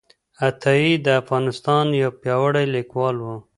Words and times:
عطايي 0.47 0.91
د 1.05 1.07
افغانستان 1.21 1.85
یو 2.01 2.09
پیاوړی 2.21 2.65
لیکوال 2.75 3.15
و. 3.21 3.25